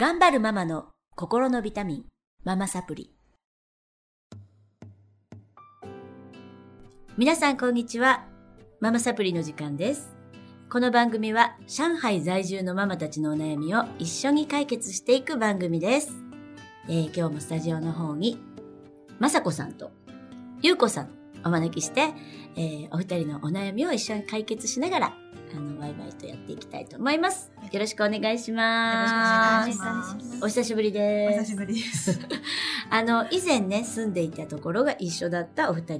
[0.00, 2.04] 頑張るママの心のビタミン、
[2.44, 3.10] ママサプリ。
[7.16, 8.24] 皆さんこんにちは。
[8.78, 10.16] ママサプリの時間です。
[10.70, 16.12] この番組は上海在住のママたちのお悩みを一緒に解決していく番組です。
[16.88, 18.38] えー今日もスタジオの方に、
[19.18, 19.90] まさこさんと
[20.62, 22.12] ゆうこさんお招きして、
[22.56, 25.16] えーお二人のお悩みを一緒に解決しながら、
[25.56, 27.52] あの、ワイワイとやっていきたいと思います。
[27.70, 29.72] よろしくお願いします。
[29.72, 31.38] よろしくお願いしますお久しぶりおです。
[31.40, 32.20] 久しぶりです。
[32.90, 35.98] あの、以前ね、住んでいたところが一緒だったお二人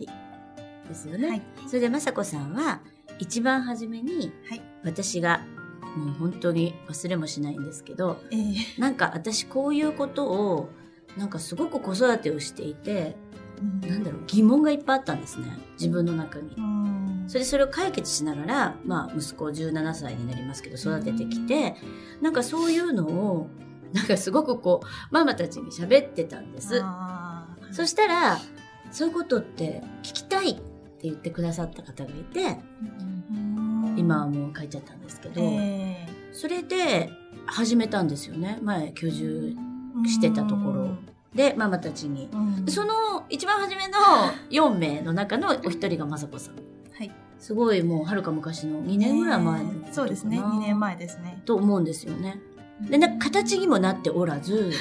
[0.88, 1.29] ですよね。
[1.29, 1.43] はい。
[1.66, 2.80] それで、まさこさんは、
[3.18, 5.43] 一番初めに、はい私が、
[5.96, 10.68] もう本当に忘れもしないんですけど、えーなんか私こういうことを、
[11.16, 13.16] なんかすごく子育てをしていて、
[13.60, 15.58] なんだろう、疑問がいっぱいあったんですね。
[15.74, 16.60] 自分の中にう。
[16.60, 21.76] んそれでそれを解決しながら、まあ、息子17歳になりますけど、育ててきて、
[22.22, 23.48] なんかそういうのを、
[23.92, 26.82] なんかすごくこう、ママたちに喋ってたんです。
[27.70, 28.38] そしたら、
[28.90, 30.62] そういうことって聞きたいって
[31.02, 32.59] 言ってくださった方がいて、
[33.30, 37.10] うん今はもう書いちゃったんですけど、えそれで
[37.46, 38.59] 始めたんですよね。
[38.62, 40.96] 前、居住ーしてたところ
[41.34, 42.29] で、ママたちに。
[42.32, 42.95] うんその
[43.30, 43.98] 一番初めの
[44.51, 46.54] 4名の中のお一人がまさこさん。
[46.93, 47.15] はい。
[47.38, 49.62] すごいもうはるか昔の2年ぐらい前
[49.93, 50.40] そうですね。
[50.40, 51.43] 2年前ですね。
[51.45, 52.40] と思うんですよね。
[52.80, 54.73] で、なんか形にもなっておらず、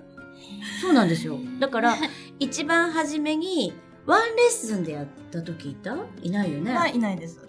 [0.80, 1.38] そうなんですよ。
[1.60, 1.94] だから、
[2.38, 3.72] 一番初めに、
[4.06, 5.96] ワンレッスンでやった時いた？
[6.22, 6.74] いないよね。
[6.74, 7.40] はい、いないです。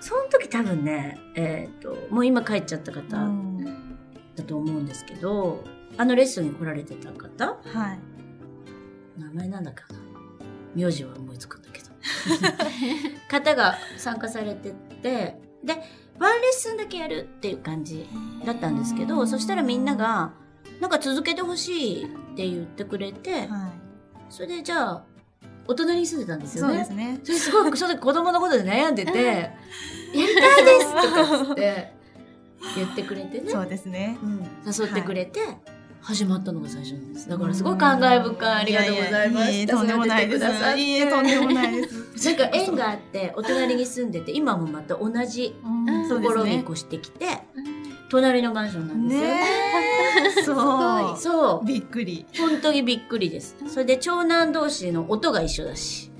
[0.00, 3.96] その時多分ね、えっ、と、もう今帰っちゃったう方ん
[4.36, 5.64] だと思うんですけど、
[5.98, 7.46] あのレッスンに来られてた方？
[7.46, 9.20] はい。
[9.20, 9.98] 名前なんだかな？
[10.74, 11.86] 名字は思いつくんだけど。
[13.28, 15.82] 方が参加されてて、で、
[16.18, 18.06] ワンレッスンだけやるっていう感じ
[18.44, 20.32] だったんですけど、そしたらみんなが、
[20.80, 23.72] なんか続けてほしいって言ってくれて、は
[24.28, 25.04] それでじゃあ、
[25.66, 26.48] お隣に住んでたんでい。
[26.48, 26.74] すよね。
[26.74, 27.20] そうですね。
[27.24, 29.52] それすごい、その時子供のことで悩んでて、や
[30.14, 31.92] りたいですとかって
[32.76, 33.50] 言ってくれてね。
[33.52, 34.18] そうですね。
[34.22, 35.40] うん誘ってくれて、
[36.06, 37.28] 始まったのが最初なんです。
[37.28, 38.48] だからすごい感慨深い。
[38.48, 39.66] ありがとうございます。
[39.66, 41.10] とんでもないです。
[41.10, 42.26] とんでもないです。
[42.26, 47.26] なんか縁があって、お隣に住んでて、今もまた同じうんところに越してきて、
[48.08, 49.26] 隣のマンションなんですよ。
[49.26, 49.40] ね
[50.38, 50.42] え。
[50.44, 51.18] そう。
[51.18, 51.66] そう。
[51.66, 52.24] びっくり。
[52.38, 53.56] 本当にびっくりです。
[53.66, 56.12] それで長男同士の音が一緒だし、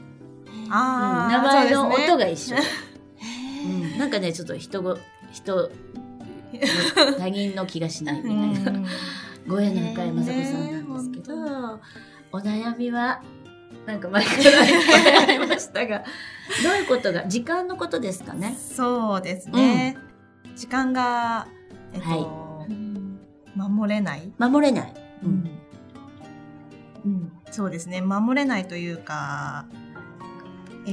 [0.48, 2.16] うんああ、名前の音が。
[2.16, 2.56] が一緒。
[3.64, 4.98] うんなんかね、ちょっと人ご、
[5.30, 5.70] 人、
[7.18, 8.80] 他人の気がしないみたいな。
[9.48, 11.36] ご縁の深いまさこさんなんですけど、
[11.76, 11.80] ね
[12.32, 13.22] お悩みは、
[13.86, 14.60] なんか前から
[15.22, 16.04] ありましたが、
[16.62, 18.56] どういうことが、時間のことですかね？
[18.58, 19.96] そうですね。
[20.56, 21.46] 時間が、
[21.92, 22.66] えっと、は
[23.54, 24.32] 守れない。
[24.38, 24.94] 守れない。
[25.22, 25.50] ううんん。
[27.04, 27.32] うん。
[27.50, 28.00] そうですね。
[28.02, 29.66] 守れないというか、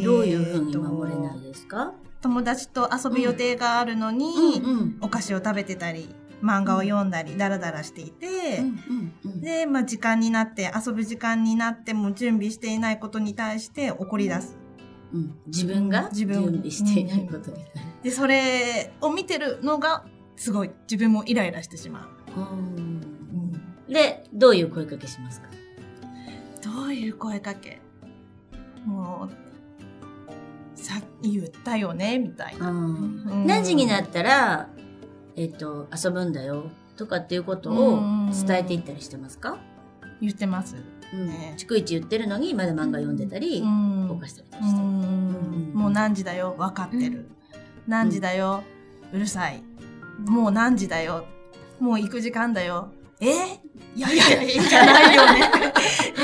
[0.04, 14.58] どういうふうに守れないですか、友達と遊ぶ予定があるのに、うんうんお菓子を食べてたり、漫画を読んだり、ダラダラしていて、うんうんで、まあ、時間になって、遊ぶ時間になっても準備していないことに対して怒り出す。
[15.14, 15.36] うん。
[15.48, 17.58] 自分が自分準備していないことに。
[17.58, 17.70] なる。
[18.04, 20.06] で、それを見てるのが、
[20.36, 22.40] すごい、自分もイライラしてしまう。
[22.40, 23.02] うん。
[23.88, 25.48] で、どういう声かけしますか？
[26.64, 27.80] どういう声かけ？
[28.86, 32.72] もう、さっき言ったよね、みたいな。
[32.72, 33.46] ん。
[33.46, 34.70] 何時になったら、
[35.36, 38.00] えっ、と、遊ぶんだよとかっていうことを
[38.46, 39.58] 伝えていったりしてますか？
[40.22, 40.76] 言ってます。
[41.14, 47.30] うんね逐一言ってるのにまだ漫画読んでたり、うん動かしたりとかうしてもう何時だよ、分かってる。
[47.88, 48.64] 何時だよ、
[49.12, 49.64] うるさい。
[50.26, 51.26] もう何時だよ、
[51.80, 52.92] もう行く時間だよ。
[53.20, 53.28] え？
[53.96, 55.52] いやいやいや、 じゃないよね。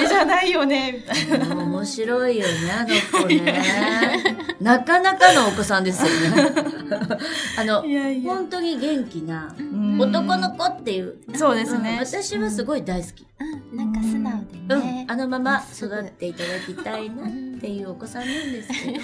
[0.03, 1.55] えじゃないよね、みたいな。
[1.55, 4.37] もう面白いよね、あの子ね。
[4.59, 6.51] なかなかのお子さんですよね。
[7.57, 8.33] あの、いやいや。
[8.33, 11.17] 本当に元気なうん男の子っていう。
[11.35, 11.93] そうですね。
[11.93, 13.25] うん私はすごい大好き。
[13.71, 14.33] うん、なんか素直
[14.67, 15.05] でうん、ね。
[15.09, 17.29] あのまま育っていただきたいなっ
[17.59, 18.99] ていうお子さんなんですけど。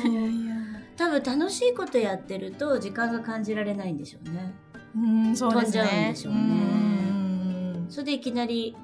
[0.98, 4.54] 多分楽しいことやってると時間が感じられないんでしょうね。
[4.96, 5.00] う
[5.32, 5.72] ん、そうですね。
[5.72, 8.76] 飛んじゃうんでしょうねうんそれでいきなり、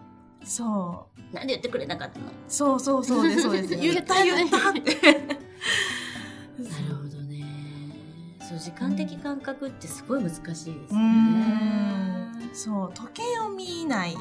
[0.43, 1.35] そう。
[1.35, 2.25] なんで言ってくれなかったの？
[2.47, 3.75] そうそうそうです、そうです。
[3.79, 4.81] 言った言ったって。
[4.81, 7.10] なるほどね。
[8.51, 10.99] そう、時間的感覚ってすごい難しいですね。
[10.99, 12.49] ん。
[12.53, 14.15] そう、時計を見ない。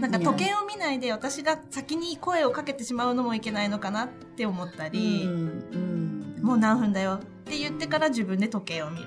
[0.00, 9.06] なんか時計を見ないで私が先に声をかけてしまうのもいけないのかなって思ったり、うんうんもう何分だよって言ってから自分で時計を見る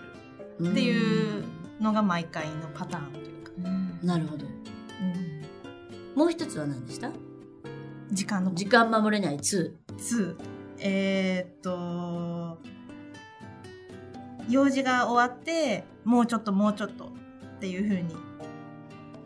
[0.71, 1.43] っていう
[1.81, 3.51] のが毎回のパターンというか。
[3.57, 4.45] うんなるほど。
[4.45, 7.09] うんもう一つは何でした？
[8.11, 9.73] 時間の時間守れない2。
[9.97, 10.35] 2。
[10.79, 12.59] えーっと、
[14.49, 18.15] 用事が終わって、もうちょっともうちょっとっていう風に、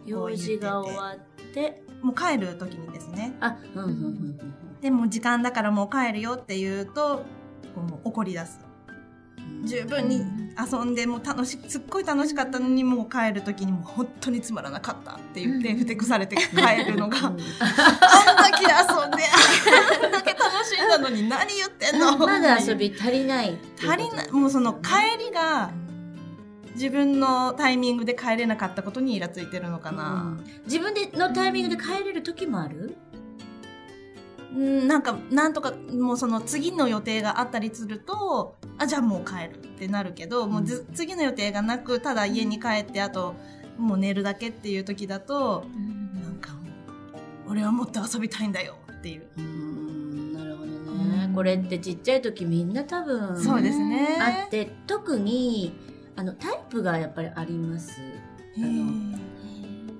[0.05, 1.17] 用事が終わっ
[1.53, 3.35] て、もう帰る時にですね。
[3.39, 7.25] あ、うんうんうんうんでも時間だからもう帰るよって言うと、
[7.75, 8.68] こう怒り出す。
[9.61, 9.67] うん。
[9.67, 10.23] 十分に
[10.59, 15.79] 遊んでもう楽しすっごい楽しかったのにもう帰る時にもう本当につまらなかったって言ってうん。
[15.79, 17.41] ふてくされて帰るのが、う んあんだ
[18.57, 19.23] け遊んで
[20.03, 22.17] あんだけ楽しんだのに何言ってんの。
[22.19, 24.31] まだ遊び足りない足りない。
[24.31, 25.71] もうその帰りが
[26.75, 30.45] 自分のタイミングで帰れなかったことにイラついてるのかな、うん。
[30.65, 32.95] 自分でのタイミングで帰れる時もある？
[34.55, 43.35] うん、なんかなんとかもうその次の予定があったりするとあじゃあもう帰るってなるけど、もうず次の予定がなくただ家に帰ってあと
[43.77, 45.65] もう寝るだけっていう時だと
[46.23, 46.51] なんか
[47.47, 51.33] 俺はもっと遊びたいんだよっていう、うーんなるほどね、うん。
[51.35, 54.17] これってちっちゃい時みんな多分そうですね。
[54.19, 55.73] あって特に
[56.15, 57.99] あのタイプがやっぱりあります。
[58.57, 59.19] へー。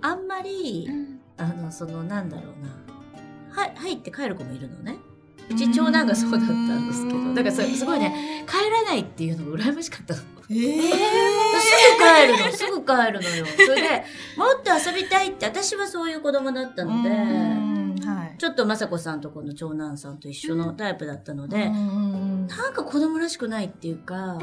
[0.02, 0.90] あんまり、
[1.38, 2.70] あのそのなんだろうな
[3.52, 4.98] はい入って帰る子もいるのね。
[5.50, 7.34] うち長男がそうだったんですけど。
[7.34, 10.22] だからそすごいね帰らないっていうのが羨ましかったの。
[10.52, 10.82] えー。
[11.60, 13.46] すぐ帰るの、すぐ帰るのよ。
[13.46, 14.06] それで、
[14.36, 17.10] もっと遊びたいって、私はそういう子供だったので、
[18.40, 24.40] ちょっと雅子さんとこの長男さんと一緒のタイプだったので、うんなんか子供らしくないっていうか、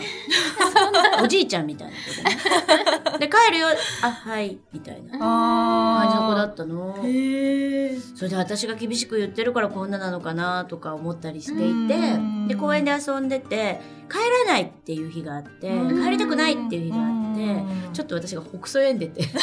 [1.23, 3.19] おじいちゃんみたいな子でね。
[3.19, 3.69] で、帰るよ、
[4.03, 6.95] あ、はい、みたいな感じの子だあったの。
[6.97, 19.23] それで私が厳しく言ってるからこんななのかなとか思ったりしていてうん、で、公園で遊んでて、帰らないっていう日があって、帰りたくないっていう日があって、ちょっと私がほくそ笑んでて。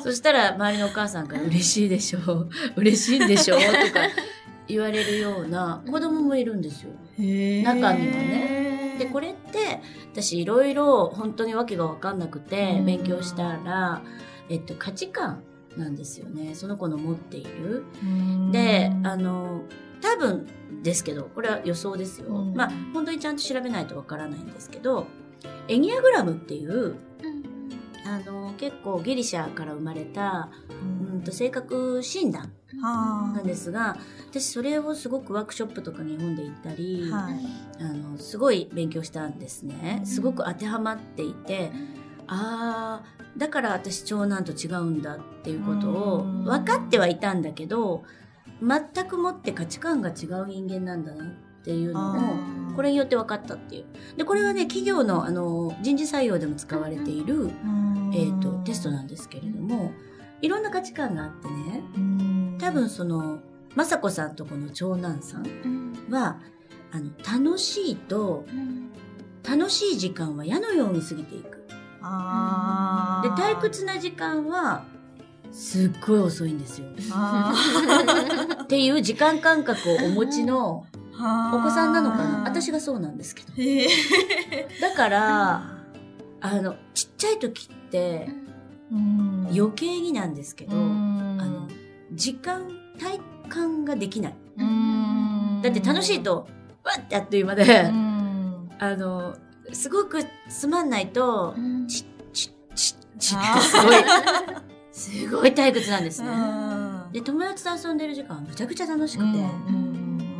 [0.00, 3.68] そしたら周りのお母さんから嬉しいでしょ 嬉しいんでしょとか
[4.66, 6.90] 言われるような子供もいるんですよ。
[7.16, 9.80] と中にはねで、これって
[10.12, 14.02] 私いろいろ本当にわけがわかんなくて勉強したら、
[14.50, 15.42] えっと価値観
[15.76, 16.54] なんですよね。
[16.54, 17.84] その子の持っている。
[18.52, 19.62] で、あの、
[20.02, 20.46] 多分
[20.82, 22.28] ですけど、これは予想ですよ。
[22.28, 25.06] うんまあ、本当にちゃんと調べないとわからないんですけど、
[25.68, 26.96] エニアグラムっていう、
[28.60, 31.22] 結構ギリシャから生まれた、うん。
[31.22, 32.52] と性格診断
[32.82, 33.96] はなんですが、
[34.30, 37.40] 私それをすごくワークショップとか日本で行ったり、はい。
[37.80, 40.02] あの、すごい勉強したんですね。
[40.04, 41.72] すごく当てはまっていて、
[42.26, 46.44] ああ、だから私長男と違うんだっていうことをうん。
[46.44, 48.04] 分かってはいたんだけど、
[48.60, 51.28] 全くもって価値観が違う人間なんだなっ
[51.62, 53.84] ていうのを、これによって分かったっていう。
[54.16, 57.50] で、これはね、企業のあの人事採用でも使われている、
[58.14, 59.92] えっ、と、テストなんですけれども、
[60.40, 61.82] いろんな価値観があってね、
[62.58, 63.40] 多分その、
[63.76, 65.44] 雅子さんとこの長男さん
[66.10, 66.40] は、
[66.92, 67.10] あの、
[67.44, 68.44] 楽しいと、
[69.48, 71.60] 楽しい時間は矢のように過ぎていく。
[72.02, 74.84] あで、退屈な時間は、
[75.52, 76.86] すっごい遅いんですよ。
[77.12, 77.52] あ
[78.62, 80.99] っていう時間感覚をお持ちのー
[81.54, 82.42] お子さんなのかな？
[82.44, 83.52] 私がそうなんですけど。
[84.80, 85.62] だから、
[86.40, 88.28] あの、ちっちゃい時って
[88.90, 91.68] 余計になんですけど、あの、
[92.12, 92.68] 時間、
[92.98, 94.34] 体感ができない。
[95.62, 96.46] だって楽しいと、
[96.84, 97.90] わってあっという間で、
[98.78, 99.36] あの、
[99.72, 101.54] すごくつまんないと、
[101.86, 103.96] チッチッチッチッってすごい、
[104.92, 106.28] すごい退屈なんですね。
[107.12, 109.38] で、友達と遊んでる時間はむちゃくちゃ楽しくて、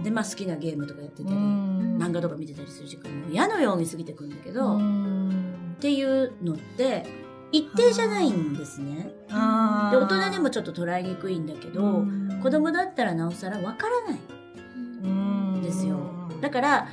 [0.03, 4.81] で、まあ好きなゲームとかやってたり、漫画とか見てたりする時間も矢のように過ぎてくんだけど、っ
[5.81, 7.07] ていうのって、
[7.53, 9.13] 一定じゃないんですね。
[9.29, 12.05] で、大人でもちょっと捉えにくいんだけど、
[12.43, 15.63] 子供だったらなおさらわからない。
[15.63, 15.99] ですよ。
[16.41, 16.89] だから、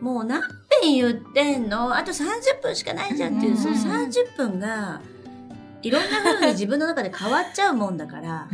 [0.00, 0.42] もう何
[0.82, 1.96] 遍言ってんの？
[1.96, 3.56] あと30分しかないじゃんっていう、うん。
[3.56, 5.00] その30分が、
[5.82, 8.48] いろんな風に自分の中で変わっちゃうもんだから、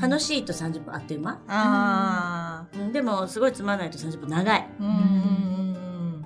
[0.00, 1.40] 楽しいと30分あっという間。
[2.72, 4.68] あうんでも、すごいつまんないと30分長い。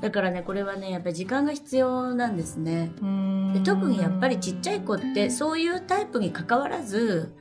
[0.01, 2.93] だからね、これはね、やっぱり時間が必要なんですね。
[3.03, 7.35] うんで特にやっぱりちっちゃい子って、そういうタイプに関わらず、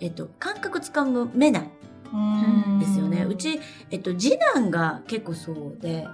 [0.00, 1.70] えっと、感覚つかめない
[2.12, 3.24] うんですよね。
[3.24, 3.60] うち、
[3.90, 6.06] えっと、次男が結構そうで、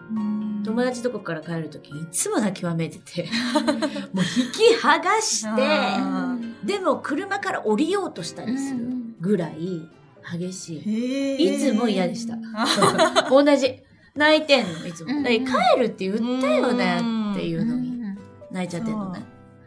[0.64, 3.28] 友達とこから帰るときいつも泣きわめいてて、
[4.12, 8.86] もう引き剥がして、あでも車から降りようとしたりする
[9.20, 9.88] ぐらい
[10.38, 11.36] 激しい。
[11.38, 12.36] へいつも嫌でした。
[12.54, 13.82] あ 同じ。
[14.14, 15.16] 泣いてんの、いつも。
[15.16, 15.38] うん帰
[15.78, 16.96] るって言ったよね
[17.32, 18.02] っていうのに
[18.50, 19.22] 泣いちゃってんのね。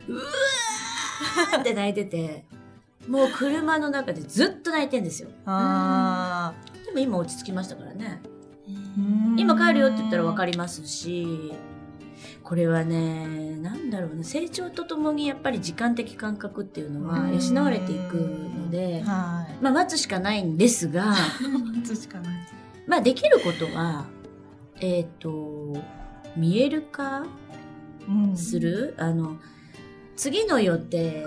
[0.08, 2.46] うわーって泣いてて、
[3.08, 5.30] もう車の中でずっと泣いてんですよ。
[5.46, 6.54] あ
[6.86, 8.22] でも今落ち着きましたからね。
[8.68, 11.54] ー今帰るよって言ったら分かりますし、
[12.44, 18.85] これはね、なんだろうな、成長とともにやっぱり時間的感覚っていうのはうん養われていくので、はい。
[19.66, 21.16] まあ待つしかないんですが、
[21.76, 22.36] 待つしかない。
[22.88, 24.06] まあできることは、
[24.80, 25.74] えっ、と、
[26.38, 27.26] 見える化
[28.08, 28.38] うん。
[28.38, 29.38] する、あの、
[30.16, 31.26] 次の予定、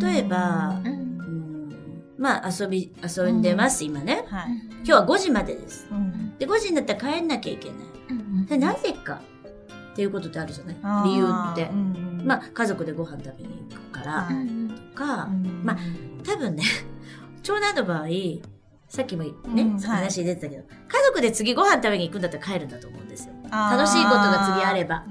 [0.00, 1.68] 例えば、ううん。
[1.68, 1.72] ん。
[2.16, 4.24] まあ遊び、遊んでます、今ね。
[4.28, 4.52] はい。
[4.76, 5.86] 今日は5時までです。
[5.90, 6.38] うん。
[6.38, 8.46] で、5時になったら帰んなきゃいけない。
[8.46, 9.20] でなぜか？
[9.92, 11.08] っていうことってあるじゃない？
[11.10, 11.70] 理由って。
[12.24, 14.12] まあ、家族でご飯食べに行くから。
[14.22, 14.46] はい。
[14.92, 15.28] とか、ま
[15.64, 15.76] まあ
[16.24, 16.62] 多分ね、
[17.42, 18.06] 長男の場合、
[18.88, 23.34] さっきもね、うんはい話に出てたけど、家族で次ご飯食べに行くんだったら帰るんだと思うんですよ。
[23.50, 25.04] 楽しいことが次あれば。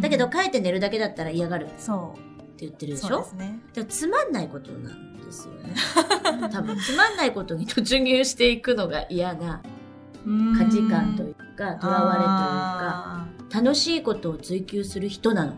[0.00, 2.14] だけど帰って寝るだけだったら嫌がるってそ
[2.58, 2.96] 言ってるう。
[2.96, 3.08] でしょ？
[3.08, 3.84] そうですね。
[3.88, 5.74] つまんないことなんですよね。
[6.52, 9.60] 多分つまんないことに突入していくのが嫌な
[10.58, 15.52] 価値観というか、とらわれというか、あ楽しいことを追求する人なの。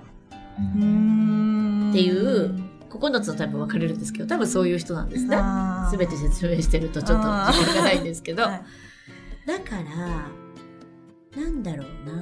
[1.91, 2.55] っていう
[2.99, 5.37] 9つのタイプ分かれるんですけど、多分そういう人なんですね。
[5.37, 8.43] あーすべて説明してるとちょっと時間がないんですけど。
[8.43, 8.63] はい
[9.47, 12.13] だから、なんだろうな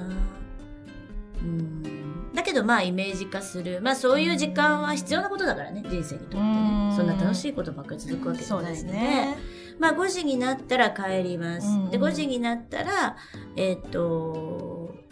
[1.43, 2.33] うん。
[2.35, 3.81] だけどまあイメージ化する。
[3.83, 6.89] まあそういう時間は必要なことだからね、人生にとってうね。
[6.89, 8.93] んそんな楽しいことばっかり続くわけじゃないので。
[8.93, 9.37] ね。
[9.79, 11.67] まあ5時になったら帰ります。
[11.67, 13.17] うんで、5時になったら、
[13.57, 14.70] えっ、と、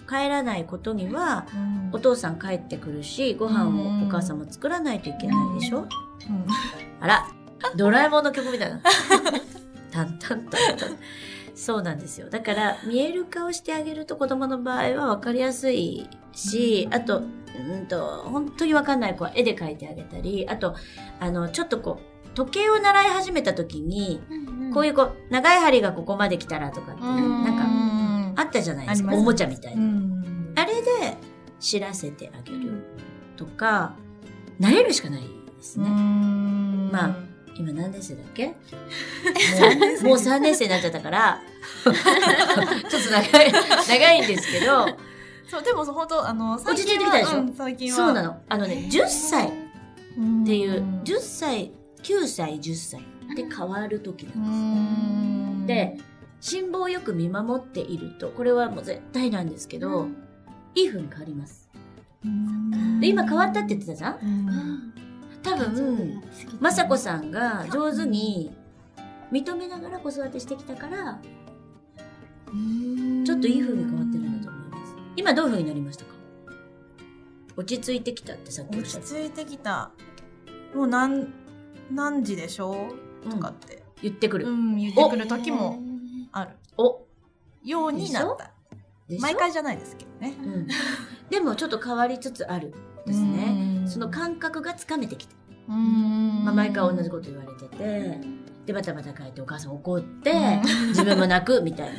[0.08, 1.90] 帰らないことには、うん。
[1.92, 5.86] お父さん帰ってくるし、ご飯をお母さんも作らないといけないでしょ、うん。
[7.00, 7.26] あら、
[7.76, 8.80] ドラえもんの曲みたいな。
[9.90, 10.98] タンタンタンタン。
[11.54, 12.30] そうなんですよ。
[12.30, 20.76] だから、見える化をしてあげると子供の場合は分かりやすいし、あと、うんと、本当に分かんない子は絵で描いてあげたり、あと、
[21.18, 24.20] あの、ちょっとこう、時計を習い始めた時に、
[24.72, 27.77] こういうこう、長い針がここまで来たらとかっていう、なんか、
[28.38, 29.14] あったじゃないですか。
[29.14, 29.82] おもちゃみたいな。
[29.82, 31.16] うんあれで
[31.60, 32.84] 知らせてあげる
[33.36, 33.94] とか、
[34.60, 35.26] 慣れるしかないで
[35.60, 35.86] すね。
[35.88, 37.16] うんまあ
[37.56, 38.46] 今何年生だっけ？
[38.48, 38.54] も
[40.00, 41.40] うもう3年生になっちゃったから、
[41.84, 43.52] ちょっと長い、
[43.88, 44.86] 長いんですけど、
[45.48, 47.38] そう、でも本当あの、落ち着いてきたでしょ？
[47.38, 47.96] うん最近は。
[47.96, 48.36] そうなの。
[48.48, 56.02] あのね、10歳っっていう、10歳、9歳、10歳って変わる時なうんです。
[56.02, 56.07] んで、
[56.40, 60.08] 辛抱をよく見守っていると、これはもう絶対なんですけど、
[60.74, 61.68] いい風に変わります。
[62.24, 63.00] うん。
[63.00, 64.18] で、今変わったって言ってたじゃん？
[64.22, 64.94] うん。
[65.42, 66.22] 多分、
[66.60, 68.52] 雅子さんが上手に
[69.32, 71.20] 認めながら子育てしてきたから、
[73.24, 74.94] ちょっといい風に変わってるんだと思います。
[75.16, 76.12] 今どういう風になりましたか？
[77.56, 79.90] 落ち着いてきたってさっきおっ落しゃってち着いてきた。
[80.74, 81.32] もう何、
[81.90, 82.90] 何時でしょ
[83.26, 83.28] う？
[83.28, 83.82] とかって。
[84.00, 84.46] 言ってくる。
[84.46, 85.80] うん、言ってくる時も
[86.38, 86.50] ある。
[86.76, 87.06] お
[87.64, 88.52] ようになった。
[89.20, 90.34] 毎回じゃないですけどね。
[90.42, 90.68] うん。
[91.30, 92.74] でもちょっと変わりつつある
[93.06, 93.84] ですね。
[93.86, 95.34] その感覚がつかめてきた。
[95.68, 98.20] うんまあ、毎回同じこと言われてて、
[98.64, 100.34] で、バタバタ帰ってお母さん怒ってう
[100.86, 101.90] ん、自分も泣くみたい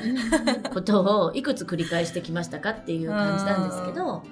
[0.43, 4.23] なことをいくつ繰り返してきましたかっていう感じなんですけど、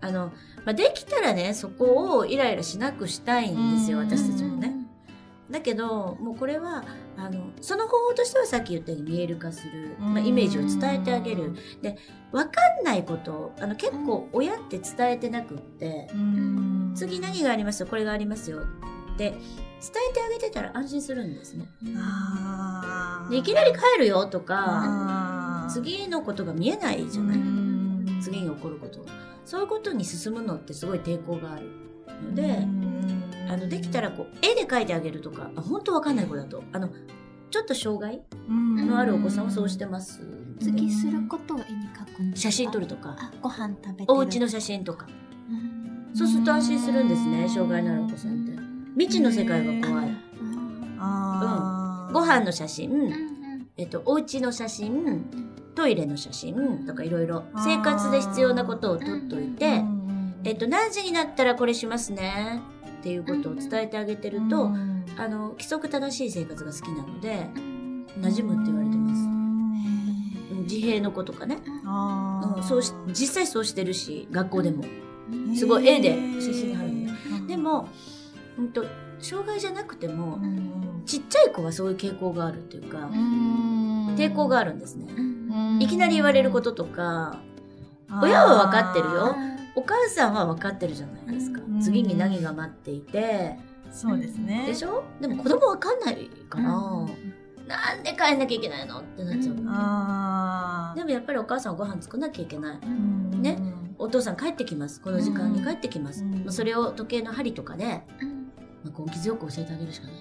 [0.00, 0.26] あの、
[0.64, 4.77] まあ、できたらね、そこをイライラしなくしたいんですよ、私たちもね。
[5.50, 6.84] だけど、もうこれは、
[7.16, 11.54] あの、その方法としてはさっき言ったように見える化する、まあ、イメージを伝えてあげる。
[11.80, 11.96] で、
[12.32, 12.50] わか
[12.82, 16.92] んないこと、あの、結構親って伝えてなくって、うん。
[16.94, 17.80] 次何があります？
[17.80, 19.40] よ、これがありますよって、伝
[20.10, 21.66] えてあげてたら安心するんですね。
[23.30, 24.26] でいきなり帰るよ？
[24.26, 27.38] とか、次のことが見えないじゃうない。
[27.38, 29.06] ん次に起こること。
[29.44, 31.70] そういうことに進むのってすごい抵抗がある
[32.22, 32.87] ので、うん
[33.48, 36.90] あの、できたらこう、絵で描いてあげるとか、あ本当わかんない子だと、あの、
[37.50, 40.20] ちょっと障害のあるお子さんはそうしてます。
[40.60, 42.50] 次することを絵に描くんですか？
[42.50, 44.04] 写真撮るとか、あご飯食べてる。
[44.08, 45.06] お家の写真とか。
[46.14, 48.52] そうすると安心するんですね、障害のあるお子さんって。
[48.98, 50.16] 未知の世界が怖い。
[50.98, 52.12] あー。
[52.12, 53.12] ご飯の写真、うん
[53.76, 55.24] えっと、お家の写真、
[55.74, 56.84] トイレの写真。
[56.86, 57.44] とかいろいろ。
[57.64, 59.82] 生活で必要なことを撮っといて、
[60.44, 62.60] えっと、何時になったらこれしますね？
[62.98, 67.88] っていうことを伝えてあげてると、うんあの、規則正しい生活が好きなので、うん
[68.20, 69.20] 馴染むって言われてます。
[69.20, 69.38] うんうん
[70.68, 71.58] 自閉の子とかね。
[71.64, 74.84] うん、そうし、実際そうしてるし、学校でも。
[75.32, 75.56] うん。
[75.56, 77.06] すごい絵で写真があるん。
[77.46, 77.88] ででも、
[78.58, 78.84] うんと、
[79.20, 85.06] 障害じゃなくてもう、んちっちゃい子はそういう傾向があるっていうか、うん抵抗があるんですね。
[85.16, 87.38] うんいきなり言われることとか、
[88.22, 89.36] 親は分かってるよ
[89.78, 91.70] お母さんは分かってるじゃないですかう。
[91.70, 93.56] ん次に何が待っていて、
[93.92, 94.66] そうですね。
[94.66, 95.04] でしょ？
[95.20, 97.06] でも子供わかんないから、うん
[97.68, 98.98] なんで帰んなきゃいけないの？
[99.00, 99.54] ってなっちゃう。
[99.54, 100.94] うんああ。
[100.96, 102.78] でもやっぱりお母さんご飯作んなきゃいけない。
[102.82, 103.58] うんね？
[103.98, 105.00] お父さん帰ってきます。
[105.00, 106.24] この時間に帰ってきます。
[106.24, 107.84] うんまあそれを時計の針とかで、
[108.20, 108.50] うん
[108.84, 110.14] まあ、根気強く教えてあげるしかない。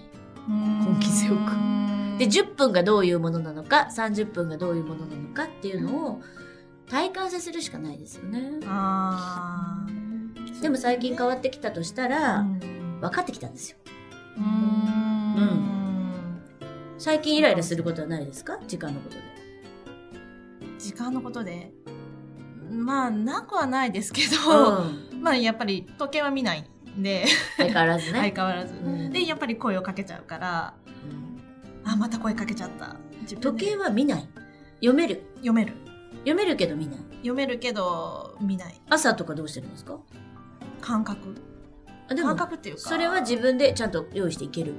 [0.50, 1.40] 根根気強く
[2.18, 6.22] で、10分がどういうものなのか、30分がどういうものなのかっていうのを
[6.90, 8.60] 体感させるしかないですよね。
[8.66, 9.86] あ
[10.62, 12.08] でも最近変わってきたとしたあ。
[12.08, 12.60] ら、うん
[13.00, 13.78] 分かってきたんですよ。
[14.38, 16.42] うーん。
[16.98, 18.58] 最近イライラすることはないですか？
[18.68, 19.22] 時間のことで。
[20.80, 21.72] 時間のことで？
[22.72, 25.22] まあ、なくはないですけうど、ん。
[25.22, 26.68] まあ、やっぱり時計は見ない
[26.98, 27.26] んで、
[27.58, 28.20] 相変わらずね。
[28.20, 28.74] 相変わらず。
[28.74, 30.74] うんで、やっぱり声をかけちゃうから、
[31.06, 31.40] うん
[31.88, 32.96] あ、また声かけちゃった。
[33.40, 34.28] 時計は見ない。
[34.80, 35.22] 読める。
[35.36, 35.74] 読める。
[36.28, 37.00] 読めるけど見ない？
[37.20, 38.82] 読めるけど、見ない。
[38.90, 39.98] 朝とかどうしてるんですか？
[40.82, 41.36] 感覚。
[42.10, 42.82] あでも感覚っていうか。
[42.82, 44.74] それは自分でちゃんと用意していける。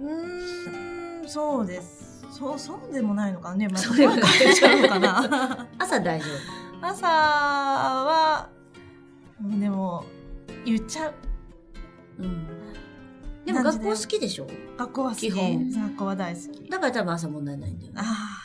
[0.00, 2.24] うーん、そうです。
[2.30, 3.68] そう、そうでもないのかなね。
[3.68, 5.68] まあ、そうい声かけちゃうのかな。
[5.78, 6.26] 朝大丈
[6.80, 8.48] 朝は、
[9.40, 10.04] でも、
[10.64, 11.14] 言っちゃう。
[12.20, 12.24] 夫。
[12.24, 12.46] うん。
[13.44, 14.46] でも学校好きでしょ？
[14.78, 15.20] 学校は好き。
[15.20, 16.68] 基本学校は大好き。
[16.68, 18.00] だから多分朝問題ないんだよね。
[18.00, 18.02] あ
[18.40, 18.43] あ。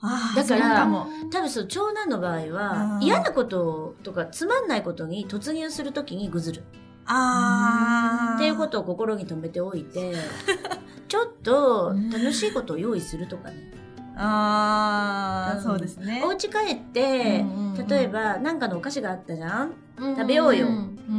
[0.00, 0.86] だから。
[1.30, 6.62] 多分そう、長男の場合はう、ん嫌なこととかつまんないことに突入するときにぐずる。
[7.06, 8.34] ああ。
[8.36, 10.14] っていうことを心に留めておいて、
[11.08, 13.72] ちょっと楽しいことを用意するとかね。
[14.16, 16.22] ああ、うんそうですね。
[16.24, 19.72] お家帰って、うんうんうん例えば、なんかのお菓子があったじゃん？
[19.96, 20.66] 食食べようよ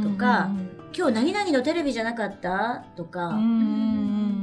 [0.02, 0.50] ととか
[0.94, 2.84] 今日何々のテレビじゃなかった？
[2.96, 4.39] とか、うんうんうんうん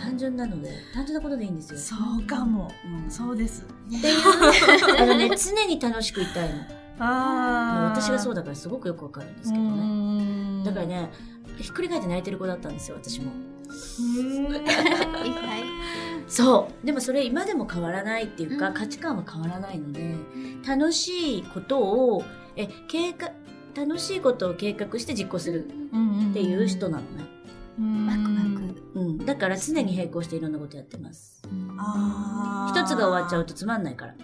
[0.00, 1.78] 単純なので、単純なことでいいんですよ。
[1.78, 2.70] そうかも。
[2.84, 3.64] うんそうです。
[3.64, 4.04] っていう、
[5.00, 6.54] あのね、常に楽しくいたいの。
[7.00, 7.94] ああ。
[7.94, 10.60] 私がそうだだからすごくよくわかるんですけうどね。
[10.60, 10.86] んだから。
[10.86, 11.10] ね、
[11.58, 13.32] ひっくり返って泣いてる子だったんですよ、私も。
[16.28, 16.86] そう。
[16.86, 20.16] でもそれ今でも変わらないっていうか、うん価値観は変わらないので、
[20.66, 22.22] 楽しいことを、
[22.56, 23.32] え、計画、
[23.74, 27.24] 楽しいことを計画して実行するっていう人なのね。
[27.78, 28.39] ワクワうん。
[29.24, 31.42] だから常に並行していろんなことやってます。
[32.70, 34.14] 一つが終わっちゃうとつまんないから。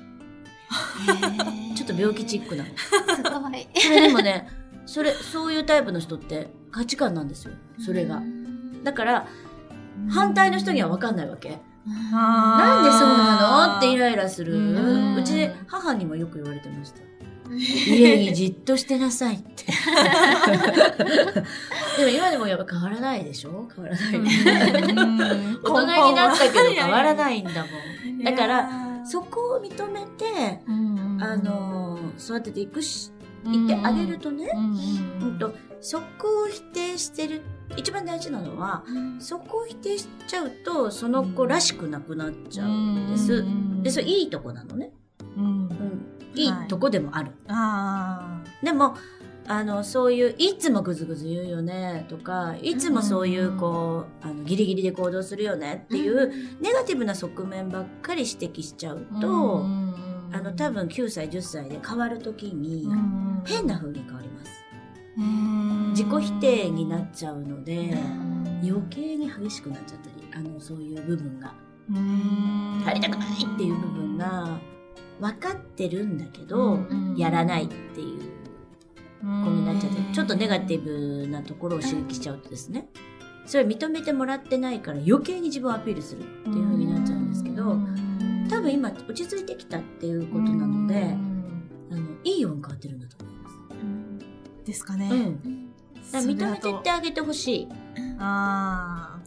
[1.77, 2.71] ちょっと病気チックなの。
[2.77, 2.91] す
[3.23, 4.49] ごいそれでもね、
[4.87, 7.55] それ、そういうタイプの人って価値観なんですよ。
[7.79, 8.23] それが。
[8.83, 9.27] だから、
[10.11, 11.61] 反対の人には分かんないわけ。
[12.13, 13.79] なんでそうなの？
[13.79, 15.17] ってイライラする。
[15.17, 17.01] うちで母にもよく言われてました。
[17.51, 19.65] 家にじっとしてなさいって。
[21.99, 23.69] でも今でもやっぱ変わらないでしょ？
[23.75, 24.15] 変わらない。
[25.63, 27.67] 大人になったけど変わらないんだも
[28.13, 28.25] ん。
[28.25, 28.71] だから、
[29.05, 33.13] そこを認めて、あのー、育てていくし、
[33.45, 34.51] 言ってあげるとね、
[35.21, 37.43] うんと、そこを否定してる、
[37.77, 38.85] 一番大事なのは、
[39.19, 43.45] そこを否定しちゃうと、その子らしくなくなっちゃうんです。
[43.83, 44.91] で、それいいとこなのね。
[45.37, 46.07] うんうん。
[46.45, 46.49] い。
[46.49, 47.33] いとこでもある。
[47.49, 48.97] あでも、
[49.49, 59.65] あの、そういう、いつもぐずぐず言うよね、とか、いつもそういう、こう、あの、ギリギリで行動するよねっていう、ネガティブな側面ばっかり指摘しちゃうあと、
[60.33, 62.89] あの、多分9歳、10歳で変わるときに、
[63.45, 64.51] 変な風に変わります。
[65.91, 67.97] 自己否定になっちゃうので、
[68.63, 71.55] 余計に激しくなっちゃったり、あの、そういう部分が、
[72.85, 74.59] 入りたくないっていう部分が、
[75.21, 76.79] 分かってるんだけど、
[77.17, 78.21] やらないっていう
[79.23, 82.89] 子になっちゃって、ちょっとネガティブなところを刺激しちゃうとですね、
[83.47, 87.77] それ認めてもらってないから余計に自分をアピールするっていう風になっちゃうんですけど、
[88.51, 91.17] 多分今落ち着いてきたっていうことなので、
[91.91, 93.57] あの、いいように変わってるんだと思います。
[94.65, 95.09] ですかね。
[95.11, 95.67] うん。
[96.13, 97.69] だから認めてってあげてほしい
[98.19, 99.21] ああ。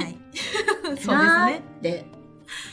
[0.00, 0.18] はい。
[0.84, 1.58] そうですね。
[1.78, 2.06] って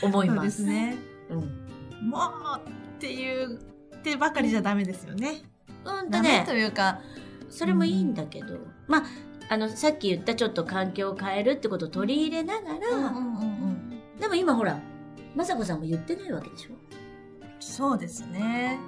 [0.02, 0.42] 思いそうま。
[0.42, 0.96] ですすね。
[1.30, 1.61] うん。
[2.02, 2.18] も
[2.56, 3.58] うっていう、
[3.94, 5.42] ってばかりじゃダメですよね。
[5.84, 7.00] うんとダメねと、いうか、
[7.48, 9.04] それもいいんだけど、まあ、
[9.48, 12.78] あの、さっき言ったちょっと環境を変えるってことを取り入れながら、
[14.20, 14.80] でも今ほら、
[15.34, 16.70] まさこさんも言ってないわけでしょ？
[17.58, 18.78] そうですね。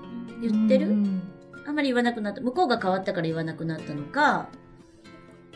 [0.43, 1.23] 言ってる、うん。
[1.67, 2.41] あんまり言わなくなった。
[2.41, 4.49] 向こうが変わったから言わなくなったのか、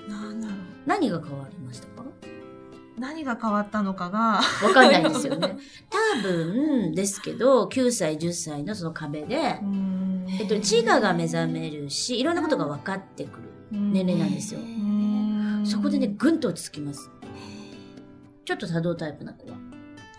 [0.09, 0.57] なんだろう。
[0.87, 1.97] 何が変わりましたか？
[2.98, 5.56] 何が変わったのかが、 わかんないですよね。
[5.90, 9.61] 多分ですけど、9歳、10歳のその壁で、
[10.40, 14.61] えっと、自我が目覚めるし、いろんなことが分かってくる年齢なんですよ。
[15.64, 17.11] そこでね、ぐんと落ち着きます。
[18.44, 19.56] ちょっと多動タイプな子は。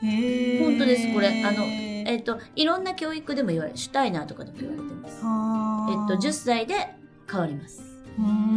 [0.01, 5.15] 本当ですこれあのえっと、いろんな教育でも言われる、シュタイナーとかでも言われてます。
[5.15, 6.95] えっと、10歳で
[7.29, 7.83] 変わります。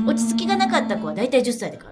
[0.07, 1.92] 落ち着きがなかった子は大体10歳で変わ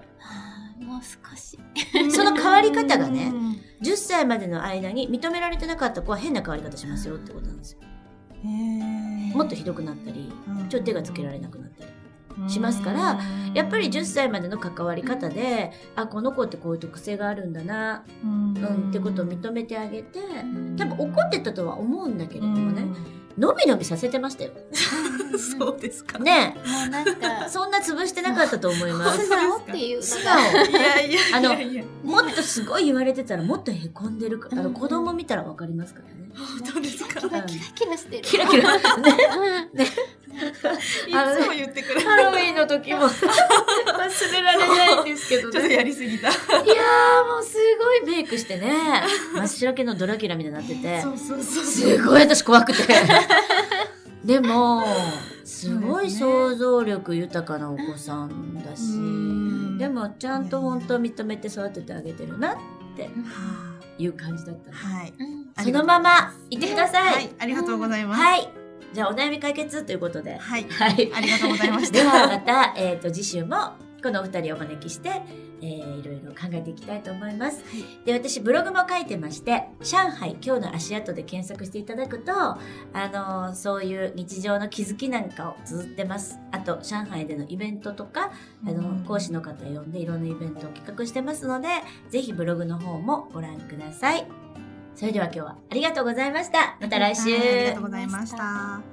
[1.01, 1.59] 少し。
[2.11, 3.31] その変わり方がね、
[3.81, 7.79] 10歳までの間に認められてなかった子は変な変わり方しますよってことなんですよ。
[9.35, 10.69] もっとひどくなったり、うん。
[10.69, 11.91] ちょっと手がつけられなくなったり。
[12.47, 13.19] しますから
[13.53, 18.57] やっぱり10歳までの関わり方で、あ、この子ってこういう特性があるんだな、うん。
[18.57, 20.19] うん、ってことを認めてあげて、
[20.77, 22.85] 多分怒ってたとは思うんだけれどもね、う
[23.37, 24.51] のびのびさせてましたよ。
[25.35, 29.25] んそうですかねもうなんえか、 そんな潰してなかったと思います。
[29.25, 30.17] 素直っていう素。
[30.23, 30.69] 直。
[30.69, 31.55] いやいやあの
[32.03, 36.30] もっとすごい言われてたらもっとへこんでるかあのうん子供見たらわかりますからね。
[36.35, 37.19] 本当ですか？
[37.21, 38.21] キラキラキラしてる。
[38.23, 38.77] キラキラ。
[38.77, 38.81] ね。
[39.75, 39.81] うん
[40.31, 45.75] いつも言ってくれるハロウィンの時も忘れられないんですけどちょっとね。
[45.75, 48.71] やりすぎたいやーもうすごいメイクしてね。
[49.35, 51.01] 真っ白けのドラキュラみたいになってて。
[51.01, 52.81] そうそうそうすごい私怖くて。
[54.23, 54.83] でも、
[55.43, 62.57] すごい想像力豊かなお子さんだし、でもちゃんと本当認めて育ててあげてるなっ
[62.95, 63.09] ては
[64.01, 65.13] いう感じだったはい。
[65.17, 65.63] うん。
[65.63, 66.99] そのまま行ってくださ。
[67.01, 67.25] はい。
[67.25, 68.21] いありがとうございます。
[68.21, 68.49] はい。
[68.93, 70.37] じゃあお悩み解決ということで。
[70.37, 70.65] はい。
[70.69, 71.11] はい。
[71.13, 71.93] ありがとうございました。
[71.93, 75.09] ではまた、えっ、と、次週もこのお二人をお招きして、
[75.61, 77.63] えー、いろいろ考えていきたいと思います。
[78.05, 82.59] で、私ブログも書いてまして、上海今日の足跡で検索していただくと、あ
[82.93, 86.39] のーそういう日常の気づきなんかを綴ってます。
[86.51, 88.31] あと、上海でのイベントとか、
[88.65, 91.67] あの、講師の方呼んでいろんなイベントを企画してますので、
[92.09, 94.25] ぜひブログの方もご覧ください。
[94.95, 96.77] それでは今日はありがとうございました。
[96.81, 97.31] また来週。
[97.31, 98.90] はいありがとうございました